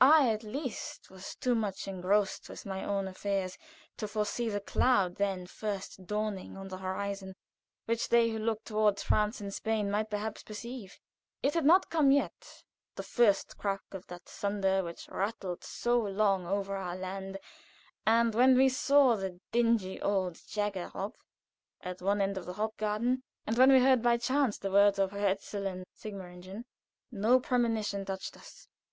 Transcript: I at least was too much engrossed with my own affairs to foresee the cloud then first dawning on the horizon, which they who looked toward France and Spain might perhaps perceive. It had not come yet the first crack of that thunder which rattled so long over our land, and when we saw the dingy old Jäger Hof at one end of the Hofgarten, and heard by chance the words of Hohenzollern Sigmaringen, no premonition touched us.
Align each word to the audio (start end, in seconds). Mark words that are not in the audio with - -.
I 0.00 0.30
at 0.30 0.44
least 0.44 1.10
was 1.10 1.34
too 1.34 1.56
much 1.56 1.88
engrossed 1.88 2.48
with 2.48 2.64
my 2.64 2.84
own 2.84 3.08
affairs 3.08 3.58
to 3.96 4.06
foresee 4.06 4.48
the 4.48 4.60
cloud 4.60 5.16
then 5.16 5.44
first 5.48 6.06
dawning 6.06 6.56
on 6.56 6.68
the 6.68 6.78
horizon, 6.78 7.34
which 7.86 8.08
they 8.08 8.30
who 8.30 8.38
looked 8.38 8.66
toward 8.66 9.00
France 9.00 9.40
and 9.40 9.52
Spain 9.52 9.90
might 9.90 10.08
perhaps 10.08 10.44
perceive. 10.44 11.00
It 11.42 11.54
had 11.54 11.64
not 11.64 11.90
come 11.90 12.12
yet 12.12 12.62
the 12.94 13.02
first 13.02 13.58
crack 13.58 13.82
of 13.90 14.06
that 14.06 14.24
thunder 14.26 14.84
which 14.84 15.08
rattled 15.08 15.64
so 15.64 15.98
long 15.98 16.46
over 16.46 16.76
our 16.76 16.94
land, 16.94 17.38
and 18.06 18.32
when 18.36 18.56
we 18.56 18.68
saw 18.68 19.16
the 19.16 19.40
dingy 19.50 20.00
old 20.00 20.34
Jäger 20.34 20.92
Hof 20.92 21.16
at 21.80 22.00
one 22.00 22.20
end 22.20 22.38
of 22.38 22.46
the 22.46 22.52
Hofgarten, 22.54 23.24
and 23.48 23.56
heard 23.56 24.00
by 24.00 24.16
chance 24.16 24.58
the 24.58 24.70
words 24.70 25.00
of 25.00 25.10
Hohenzollern 25.10 25.82
Sigmaringen, 25.92 26.66
no 27.10 27.40
premonition 27.40 28.04
touched 28.04 28.36
us. 28.36 28.68